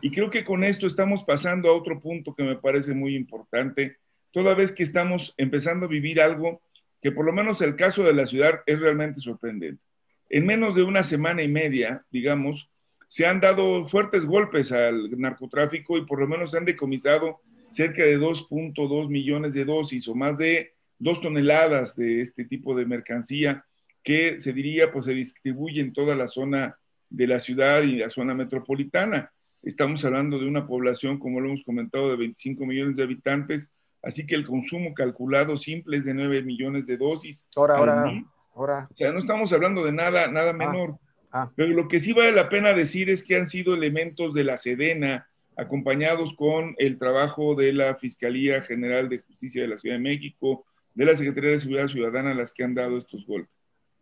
[0.00, 3.96] Y creo que con esto estamos pasando a otro punto que me parece muy importante,
[4.30, 6.62] toda vez que estamos empezando a vivir algo
[7.02, 9.82] que por lo menos el caso de la ciudad es realmente sorprendente.
[10.28, 12.70] En menos de una semana y media, digamos,
[13.08, 18.02] se han dado fuertes golpes al narcotráfico y por lo menos se han decomisado cerca
[18.02, 23.64] de 2.2 millones de dosis o más de dos toneladas de este tipo de mercancía
[24.02, 26.76] que se diría pues se distribuye en toda la zona
[27.08, 29.32] de la ciudad y la zona metropolitana.
[29.62, 33.70] Estamos hablando de una población, como lo hemos comentado, de 25 millones de habitantes,
[34.02, 37.46] así que el consumo calculado simple es de 9 millones de dosis.
[37.54, 38.88] Ahora, ahora, ahora.
[38.90, 40.98] O sea, no estamos hablando de nada, nada ah, menor.
[41.30, 41.50] Ah.
[41.54, 44.56] Pero lo que sí vale la pena decir es que han sido elementos de la
[44.56, 45.28] Sedena,
[45.60, 50.64] acompañados con el trabajo de la Fiscalía General de Justicia de la Ciudad de México,
[50.94, 53.54] de la Secretaría de Seguridad Ciudadana, las que han dado estos golpes.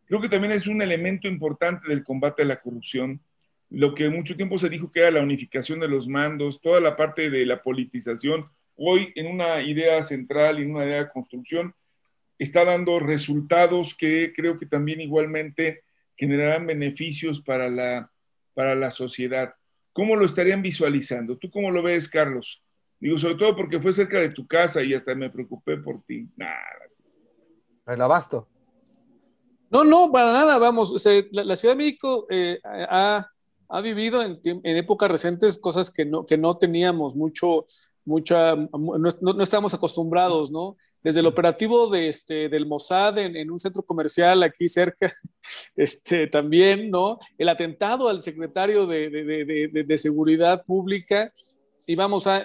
[0.07, 3.21] Creo que también es un elemento importante del combate a la corrupción,
[3.71, 6.97] lo que mucho tiempo se dijo que era la unificación de los mandos, toda la
[6.97, 8.45] parte de la politización,
[8.77, 11.75] hoy en una idea central y en una idea de construcción,
[12.39, 15.83] está dando resultados que creo que también igualmente
[16.17, 18.11] generarán beneficios para la,
[18.55, 19.55] para la sociedad.
[19.99, 21.37] ¿Cómo lo estarían visualizando?
[21.37, 22.63] ¿Tú cómo lo ves, Carlos?
[23.01, 26.29] Digo, sobre todo porque fue cerca de tu casa y hasta me preocupé por ti.
[26.37, 26.55] Nada.
[27.85, 28.47] El abasto.
[29.69, 31.05] No, no, para nada, vamos.
[31.33, 33.27] la, Ciudad de México eh, ha,
[33.69, 37.67] ha, vivido en, en, épocas recientes cosas que no, que no teníamos mucho,
[38.09, 40.77] mucha, no, no, estábamos acostumbrados, ¿no?
[41.03, 45.13] Desde el operativo de, este, del Mossad en, en, un centro comercial aquí cerca,
[45.77, 47.19] este, también, ¿no?
[47.37, 51.33] El atentado al secretario de, de, de Seguridad Pública,
[51.91, 52.45] y vamos se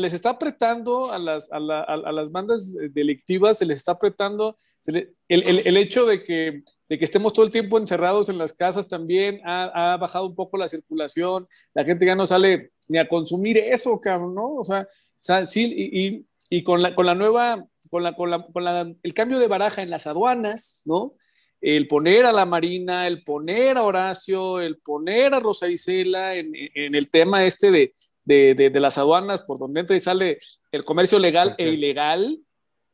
[0.00, 4.56] les está apretando a las, a, la, a, las bandas delictivas, se les está apretando
[4.84, 8.52] el, el, el, hecho de que, de que estemos todo el tiempo encerrados en las
[8.52, 12.98] casas también ha, ha, bajado un poco la circulación, la gente ya no sale ni
[12.98, 14.56] a consumir eso, cabrón, ¿no?
[14.56, 18.64] O sea, sí, y, y, con, la, con la nueva, con, la, con, la, con
[18.64, 21.14] la, el cambio de baraja en las aduanas, ¿no?
[21.60, 26.50] el poner a la Marina, el poner a Horacio, el poner a Rosa Isela en,
[26.54, 30.38] en el tema este de, de, las aduanas por donde entra y sale
[30.70, 32.38] el comercio legal e ilegal,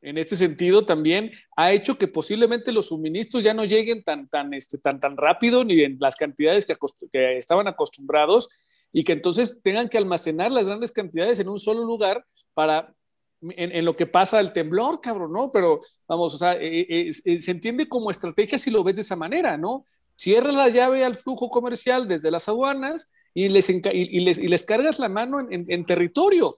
[0.02, 4.54] en este sentido también ha hecho que posiblemente los suministros ya no lleguen tan, tan,
[4.54, 6.76] este, tan, tan rápido ni en las cantidades que,
[7.10, 8.48] que estaban acostumbrados
[8.92, 12.94] y que entonces tengan que almacenar las grandes cantidades en un solo lugar para
[13.42, 15.50] en, lo que pasa el temblor, cabrón, ¿no?
[15.50, 19.02] Pero vamos, o sea, eh, eh, eh, se entiende como estrategia si lo ves de
[19.02, 19.84] esa manera, ¿no?
[20.14, 24.64] Cierra la llave al flujo comercial desde las aduanas y les, y, les, y les
[24.64, 26.56] cargas la mano en, en, territorio.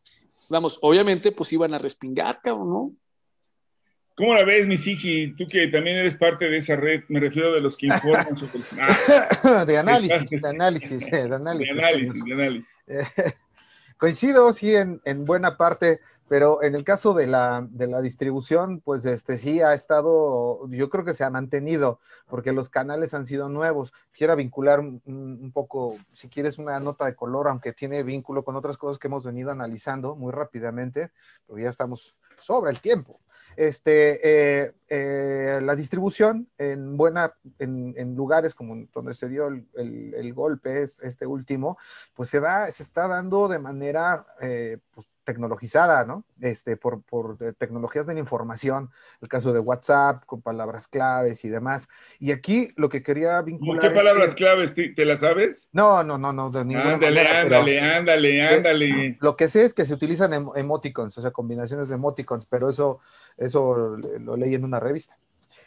[0.49, 2.93] Vamos, obviamente, pues iban a respingar, cabrón, ¿no?
[4.15, 5.35] ¿Cómo la ves, Misiki?
[5.37, 8.63] Tú que también eres parte de esa red, me refiero de los que informan sobre...
[9.43, 11.75] Ah, de análisis, de análisis, de análisis.
[11.75, 12.75] De análisis, de análisis.
[13.97, 18.81] coincido, sí, en, en buena parte pero en el caso de la, de la, distribución,
[18.81, 23.27] pues este sí ha estado, yo creo que se ha mantenido, porque los canales han
[23.27, 23.93] sido nuevos.
[24.13, 28.77] Quisiera vincular un, poco, si quieres, una nota de color, aunque tiene vínculo con otras
[28.77, 31.11] cosas que hemos venido analizando muy rápidamente,
[31.47, 33.21] porque ya estamos sobre el tiempo.
[33.57, 39.67] Este, eh, eh, la distribución en buena, en, en, lugares como donde se dio el,
[39.75, 41.77] el, golpe, es, este último,
[42.15, 46.25] pues se da, se está dando de manera eh, pues, tecnologizada, ¿no?
[46.41, 48.89] Este, por, por tecnologías de la información,
[49.21, 51.87] el caso de WhatsApp, con palabras claves y demás.
[52.19, 53.83] Y aquí lo que quería vincular.
[53.83, 54.75] ¿Qué palabras claves?
[54.75, 55.69] ¿Te, las sabes?
[55.71, 57.41] No, no, no, no, de ninguna ándale, manera.
[57.43, 61.97] Ándale, ándale, ándale, Lo que sé es que se utilizan emoticons, o sea, combinaciones de
[61.97, 63.01] emoticons, pero eso,
[63.37, 65.19] eso lo leí en una revista.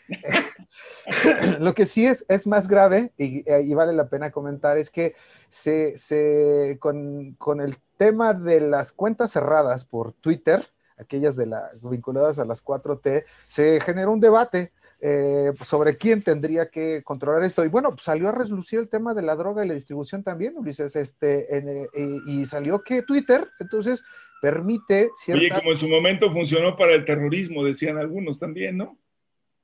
[1.59, 5.13] Lo que sí es, es más grave y, vale la pena comentar es que
[5.49, 10.65] se, se, con, con, el tema de las cuentas cerradas por Twitter,
[10.97, 16.71] aquellas de la, vinculadas a las 4T, se generó un debate eh, sobre quién tendría
[16.71, 17.63] que controlar esto.
[17.63, 20.57] Y bueno, pues salió a resolucir el tema de la droga y la distribución también,
[20.57, 21.87] Ulises, este, eh,
[22.25, 24.03] y salió que Twitter, entonces,
[24.41, 25.43] permite ciertas...
[25.43, 28.97] Oye, como en su momento funcionó para el terrorismo, decían algunos también, ¿no?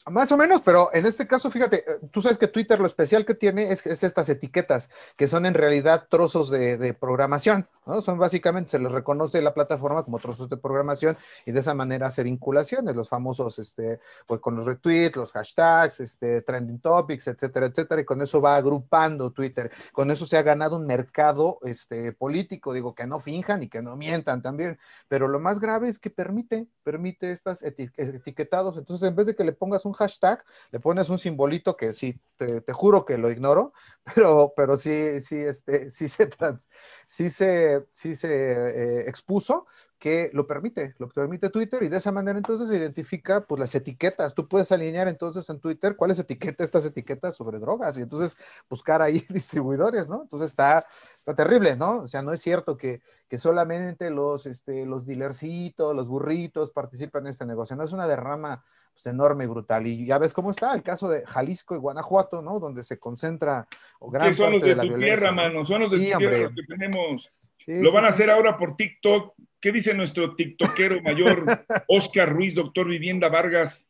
[0.09, 3.25] Más o menos, pero en este caso, fíjate, eh, tú sabes que Twitter lo especial
[3.25, 7.99] que tiene es, estas etiquetas, que son en realidad trozos de, programación, ¿no?
[7.99, 12.07] Son básicamente, se les reconoce la plataforma como trozos de programación y de esa manera
[12.07, 17.65] hace vinculaciones, los famosos, este, pues con los retweets, los hashtags, este, trending topics, etcétera,
[17.65, 19.71] etcétera, y con eso va agrupando Twitter.
[19.91, 23.81] Con eso se ha ganado un mercado este, político, digo, que no finjan y que
[23.81, 29.15] no mientan también, pero lo más grave es que permite, permite estas etiquetados, entonces en
[29.15, 33.05] vez de que le pongas un hashtag, le pones un simbolito que sí, te, juro
[33.05, 33.73] que lo ignoro,
[34.15, 36.69] pero, pero sí, sí, este, sí se, trans,
[37.05, 39.65] sí se, sí se eh, expuso
[39.99, 43.73] que lo permite, lo permite Twitter y de esa manera entonces se identifica pues las
[43.73, 44.35] etiquetas.
[44.35, 48.37] Tú puedes alinear entonces en Twitter cuáles etiquetas, estas etiquetas sobre drogas y entonces
[48.69, 50.21] buscar ahí distribuidores, ¿no?
[50.21, 50.85] Entonces está,
[51.17, 52.01] está terrible, ¿no?
[52.01, 57.23] O sea, no es cierto que, que solamente los, este, los dealercitos, los burritos participan
[57.25, 58.63] en este negocio, no es una derrama
[58.97, 59.85] pues, enorme y brutal.
[59.85, 62.59] Y ya ves cómo está el caso de Jalisco y Guanajuato, ¿no?
[62.59, 63.67] Donde se concentra
[64.01, 67.29] gran son los de, tu tierra, mano, son los de tu tierra los que tenemos.
[67.67, 69.35] Lo van a hacer ahora por TikTok.
[69.61, 71.45] ¿Qué dice nuestro TikTokero mayor,
[71.87, 73.85] Oscar Ruiz, doctor Vivienda Vargas?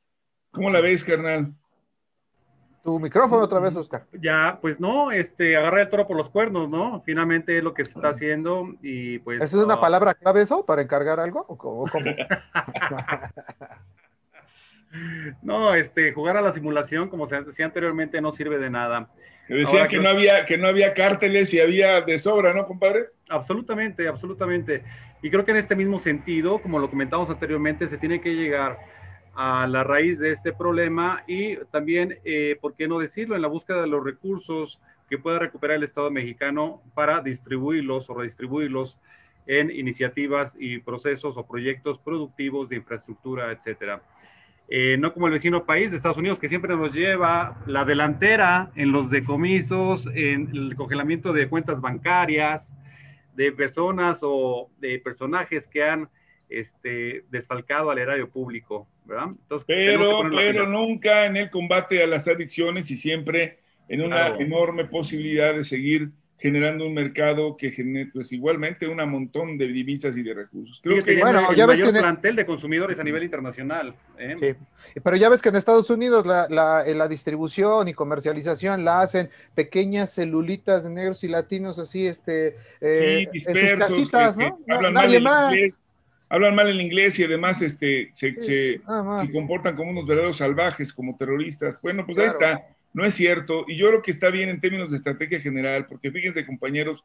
[0.51, 1.53] ¿Cómo la ves, carnal?
[2.83, 4.07] Tu micrófono otra vez, Oscar.
[4.11, 7.01] Ya, pues no, este, agarra el toro por los cuernos, ¿no?
[7.05, 9.41] Finalmente es lo que se está haciendo y pues...
[9.41, 11.45] ¿Eso es una palabra clave eso para encargar algo?
[11.47, 11.85] ¿O cómo?
[15.41, 19.09] no, este, jugar a la simulación, como se decía anteriormente, no sirve de nada.
[19.47, 23.07] decían que, no había, que no había cárteles y había de sobra, ¿no, compadre?
[23.29, 24.83] Absolutamente, absolutamente.
[25.21, 28.77] Y creo que en este mismo sentido, como lo comentamos anteriormente, se tiene que llegar
[29.35, 33.47] a la raíz de este problema y también, eh, ¿por qué no decirlo?, en la
[33.47, 38.97] búsqueda de los recursos que pueda recuperar el Estado mexicano para distribuirlos o redistribuirlos
[39.45, 44.01] en iniciativas y procesos o proyectos productivos de infraestructura, etcétera.
[44.69, 48.71] Eh, no como el vecino país de Estados Unidos que siempre nos lleva la delantera
[48.75, 52.73] en los decomisos, en el congelamiento de cuentas bancarias
[53.33, 56.09] de personas o de personajes que han
[56.49, 59.27] este, desfalcado al erario público, ¿verdad?
[59.65, 65.53] pero pero nunca en el combate a las adicciones y siempre en una enorme posibilidad
[65.53, 70.35] de seguir generando un mercado que genere pues igualmente un montón de divisas y de
[70.35, 70.79] recursos.
[70.83, 73.95] Creo que bueno, ya ves que el plantel de consumidores a nivel internacional.
[74.19, 74.35] ¿eh?
[74.39, 74.99] Sí.
[75.01, 79.29] Pero ya ves que en Estados Unidos la, la, la, distribución y comercialización la hacen
[79.55, 84.59] pequeñas celulitas de negros y latinos así, este, eh, en sus casitas, ¿no?
[84.69, 85.55] Hablan Nadie más.
[86.29, 88.81] hablan mal el inglés y además este, se, se,
[89.33, 91.81] comportan como unos verdaderos salvajes, como terroristas.
[91.81, 92.63] Bueno, pues ahí está
[92.97, 96.09] no es cierto, y yo creo que está bien en términos de estrategia general, porque
[96.09, 97.03] fíjense compañeros,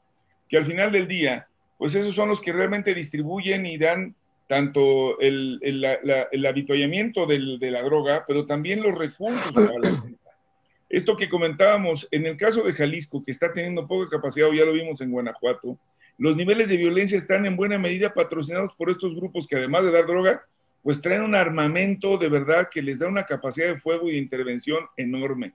[0.48, 4.14] que al final del día, pues esos son los que realmente distribuyen y dan
[4.48, 5.84] tanto el, el,
[6.32, 10.02] el habituallamiento del, de la droga, pero también los recursos para la
[10.88, 14.72] Esto que comentábamos, en el caso de Jalisco, que está teniendo poca capacidad, ya lo
[14.72, 15.78] vimos en Guanajuato,
[16.16, 19.92] los niveles de violencia están en buena medida patrocinados por estos grupos que además de
[19.92, 20.42] dar droga,
[20.82, 24.18] pues traen un armamento de verdad que les da una capacidad de fuego y de
[24.18, 25.52] intervención enorme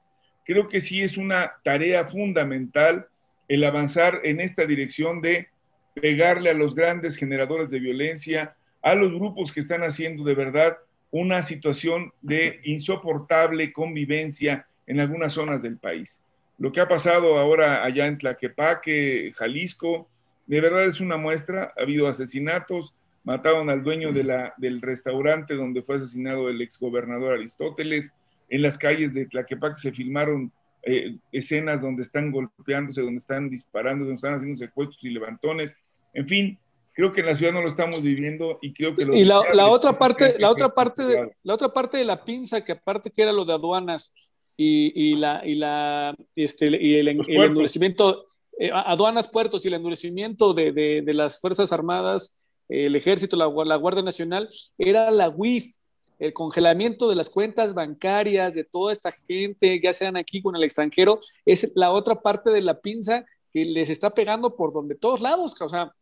[0.48, 3.08] creo que sí es una tarea fundamental
[3.50, 5.50] el avanzar en esta dirección de
[5.94, 10.78] pegarle a los grandes generadores de violencia, a los grupos que están haciendo de verdad
[11.12, 16.22] una situación de insoportable convivencia en algunas zonas del país.
[16.58, 20.08] Lo que ha pasado ahora allá en Tlaquepaque, Jalisco,
[20.46, 21.74] de verdad es una muestra.
[21.78, 22.94] Ha habido asesinatos,
[23.26, 28.14] mataron al dueño del restaurante donde fue asesinado el exgobernador Aristóteles,
[28.50, 30.52] en las calles de Tlaquepaque se filmaron
[30.84, 35.76] eh, escenas donde están golpeándose, donde están disparando, donde están haciendo secuestros y levantones.
[36.14, 36.60] En fin,
[36.94, 40.00] creo que en la ciudad no lo estamos viviendo y creo que y la, otra
[40.00, 43.32] parte la otra parte de, la otra parte de la pinza que aparte que era
[43.32, 44.14] lo de aduanas
[44.56, 50.72] y, la y la este y el, endurecimiento eh, aduanas puertos y el endurecimiento de,
[50.72, 52.36] de, las fuerzas armadas
[52.68, 55.76] el ejército la, la guardia nacional era la WIF
[56.20, 60.64] el congelamiento de las cuentas bancarias de toda esta gente, ya sean aquí con el
[60.64, 65.22] extranjero, es la otra parte de la pinza que les está pegando por donde todos
[65.22, 65.94] lados, o sea,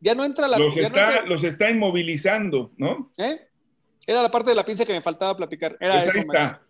[0.00, 0.58] ya no entra la...
[0.58, 3.10] Los, está, los está inmovilizando, ¿no?
[3.16, 3.40] ¿Eh?
[4.06, 5.76] Era la parte de la pinza que me faltaba platicar.
[5.80, 6.62] Era pues ahí está.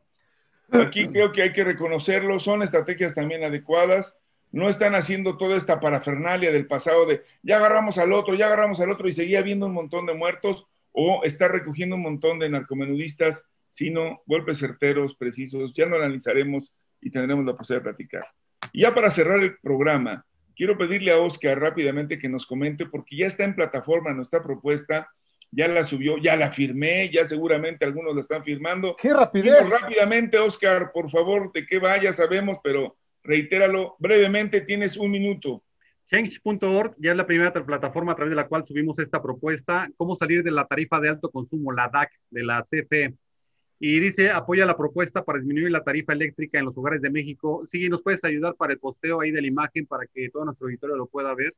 [0.71, 4.19] Aquí creo que hay que reconocerlo, son estrategias también adecuadas,
[4.51, 8.81] no están haciendo toda esta parafernalia del pasado de ya agarramos al otro, ya agarramos
[8.81, 12.48] al otro y seguía habiendo un montón de muertos o está recogiendo un montón de
[12.48, 15.73] narcomenudistas, sino golpes certeros, precisos.
[15.75, 18.27] Ya lo analizaremos y tendremos la posibilidad de platicar.
[18.73, 23.16] Y ya para cerrar el programa, quiero pedirle a Oscar rápidamente que nos comente, porque
[23.16, 25.10] ya está en plataforma nuestra propuesta,
[25.50, 28.96] ya la subió, ya la firmé, ya seguramente algunos la están firmando.
[28.96, 29.69] ¡Qué rapidez!
[29.69, 35.63] rápidamente, Oscar, por favor, de qué va, ya sabemos, pero reitéralo brevemente, tienes un minuto.
[36.11, 40.17] Change.org ya es la primera plataforma a través de la cual subimos esta propuesta, cómo
[40.17, 43.15] salir de la tarifa de alto consumo, la DAC, de la CFE.
[43.81, 47.65] Y dice, apoya la propuesta para disminuir la tarifa eléctrica en los hogares de México.
[47.71, 50.67] Sí, nos puedes ayudar para el posteo ahí de la imagen para que todo nuestro
[50.67, 51.55] auditorio lo pueda ver.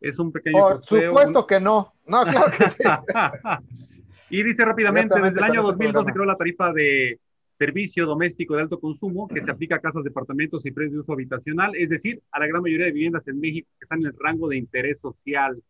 [0.00, 1.94] Es un pequeño Por supuesto que no.
[2.06, 2.82] No, claro que sí.
[4.30, 7.18] y dice rápidamente, desde el año 2002 se creó la tarifa de
[7.58, 11.12] servicio doméstico de alto consumo que se aplica a casas, departamentos y predios de uso
[11.12, 14.14] habitacional, es decir, a la gran mayoría de viviendas en México que están en el
[14.18, 15.62] rango de interés social.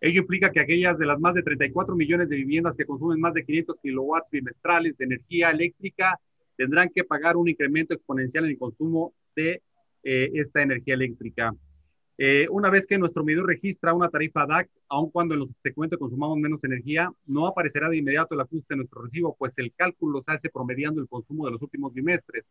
[0.00, 3.34] Ello implica que aquellas de las más de 34 millones de viviendas que consumen más
[3.34, 6.18] de 500 kilowatts bimestrales de energía eléctrica
[6.56, 9.62] tendrán que pagar un incremento exponencial en el consumo de
[10.02, 11.54] eh, esta energía eléctrica.
[12.18, 15.98] Eh, una vez que nuestro medidor registra una tarifa DAC, aun cuando en los segmentos
[15.98, 20.22] consumamos menos energía, no aparecerá de inmediato el ajuste de nuestro recibo, pues el cálculo
[20.22, 22.44] se hace promediando el consumo de los últimos bimestres,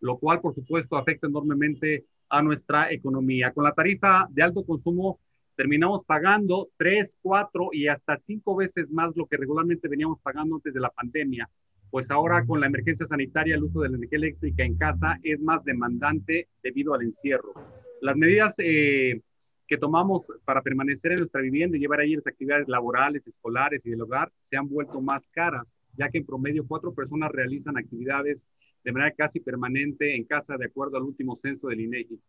[0.00, 3.52] lo cual, por supuesto, afecta enormemente a nuestra economía.
[3.52, 5.18] Con la tarifa de alto consumo,
[5.56, 10.74] terminamos pagando tres, cuatro y hasta cinco veces más lo que regularmente veníamos pagando antes
[10.74, 11.48] de la pandemia,
[11.90, 15.40] pues ahora con la emergencia sanitaria el uso de la energía eléctrica en casa es
[15.40, 17.54] más demandante debido al encierro.
[18.00, 19.20] Las medidas eh,
[19.66, 23.90] que tomamos para permanecer en nuestra vivienda y llevar ahí las actividades laborales, escolares y
[23.90, 25.66] del hogar se han vuelto más caras,
[25.96, 28.46] ya que en promedio cuatro personas realizan actividades
[28.84, 32.20] de manera casi permanente en casa de acuerdo al último censo del INEGI.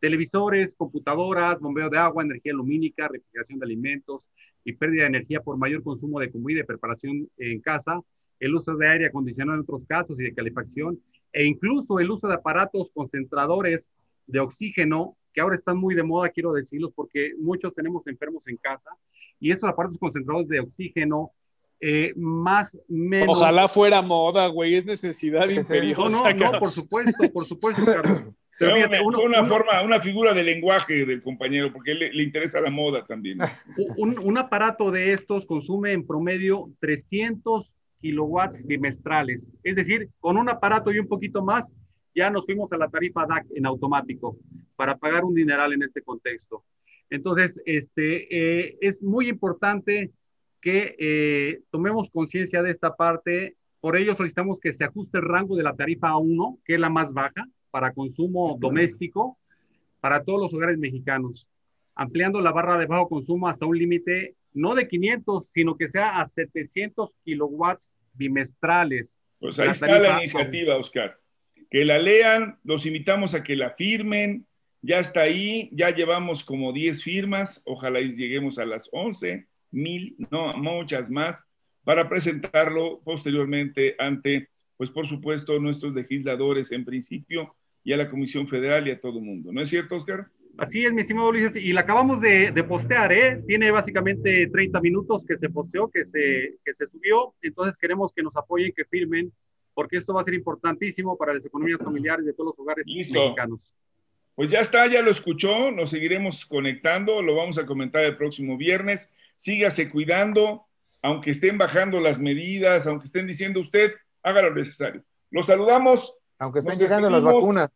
[0.00, 4.22] Televisores, computadoras, bombeo de agua, energía lumínica, refrigeración de alimentos
[4.64, 8.00] y pérdida de energía por mayor consumo de comida y preparación en casa,
[8.40, 11.00] el uso de aire acondicionado en otros casos y de calefacción,
[11.32, 13.88] e incluso el uso de aparatos concentradores
[14.26, 18.56] de oxígeno, que ahora están muy de moda, quiero decirlos, porque muchos tenemos enfermos en
[18.56, 18.90] casa,
[19.40, 21.32] y estos aparatos concentrados de oxígeno,
[21.80, 23.38] eh, más menos...
[23.38, 26.32] Ojalá fuera moda, güey, es necesidad imperiosa.
[26.32, 28.22] No, no, por supuesto, por supuesto, Carlos.
[29.24, 33.38] una, forma, una figura de lenguaje del compañero, porque le, le interesa la moda también.
[33.96, 37.70] Un, un, aparato de estos consume en promedio 300
[38.00, 39.46] kilowatts bimestrales.
[39.62, 41.68] Es decir, con un aparato y un poquito más,
[42.14, 44.38] ya nos fuimos a la tarifa DAC en automático
[44.76, 46.64] para pagar un dineral en este contexto.
[47.10, 50.10] Entonces, este, eh, es muy importante
[50.60, 53.56] que eh, tomemos conciencia de esta parte.
[53.80, 56.88] Por ello, solicitamos que se ajuste el rango de la tarifa A1, que es la
[56.88, 59.38] más baja para consumo doméstico
[60.00, 61.48] para todos los hogares mexicanos,
[61.94, 66.20] ampliando la barra de bajo consumo hasta un límite no de 500, sino que sea
[66.20, 69.16] a 700 kilowatts bimestrales.
[69.38, 71.21] Pues ahí está la iniciativa, Oscar
[71.72, 74.46] que la lean, los invitamos a que la firmen,
[74.82, 80.52] ya está ahí, ya llevamos como 10 firmas, ojalá lleguemos a las 11 mil, no,
[80.58, 81.42] muchas más,
[81.82, 88.46] para presentarlo posteriormente ante, pues por supuesto, nuestros legisladores en principio y a la Comisión
[88.46, 89.50] Federal y a todo el mundo.
[89.50, 90.26] ¿No es cierto, Oscar?
[90.58, 93.42] Así es, mi estimado Ulises, y la acabamos de, postear, ¿eh?
[93.46, 98.22] Tiene básicamente 30 minutos que se posteó, que se, que se subió, entonces queremos que
[98.22, 99.32] nos apoyen, que firmen
[99.74, 103.72] porque esto va a ser importantísimo para las economías familiares de todos los hogares mexicanos.
[104.34, 108.56] Pues ya está, ya lo escuchó, nos seguiremos conectando, lo vamos a comentar el próximo
[108.56, 109.12] viernes.
[109.36, 110.66] Sígase cuidando,
[111.02, 113.92] aunque estén bajando las medidas, aunque estén diciendo usted,
[114.22, 115.02] haga lo necesario.
[115.30, 116.14] Los saludamos.
[116.38, 117.70] Aunque estén llegando las vacunas.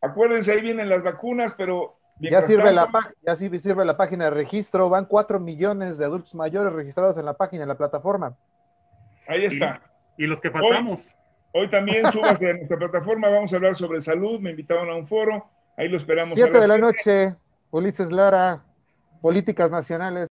[0.00, 1.98] Acuérdense, ahí vienen las vacunas, pero...
[2.20, 2.88] Ya sirve, la,
[3.22, 7.36] ya sirve la página de registro, van cuatro millones de adultos mayores registrados en la
[7.36, 8.36] página, en la plataforma.
[9.26, 9.82] Ahí está.
[10.22, 11.00] Y los que faltamos.
[11.52, 15.08] Hoy, también súbase a nuestra plataforma, vamos a hablar sobre salud, me invitaron a un
[15.08, 16.36] foro, ahí lo esperamos.
[16.36, 17.34] Siete de la noche,
[17.72, 18.62] Ulises Lara,
[19.20, 20.28] Políticas Nacionales.